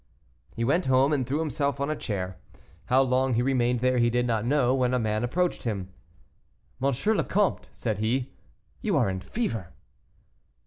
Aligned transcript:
He 0.55 0.63
went 0.63 0.87
home, 0.87 1.13
and 1.13 1.27
threw 1.27 1.37
himself 1.37 1.79
on 1.79 1.91
a 1.91 1.95
chair. 1.95 2.39
How 2.85 3.03
long 3.03 3.35
he 3.35 3.43
remained 3.43 3.81
there 3.81 3.99
he 3.99 4.09
did 4.09 4.25
not 4.25 4.45
know 4.47 4.73
when 4.73 4.95
a 4.95 4.99
man 4.99 5.23
approached 5.23 5.61
him. 5.61 5.89
"M. 6.81 6.87
le 7.15 7.23
Comte," 7.23 7.69
said 7.71 7.99
he, 7.99 8.33
"you 8.81 8.97
are 8.97 9.11
in 9.11 9.17
a 9.17 9.19
fever." 9.19 9.67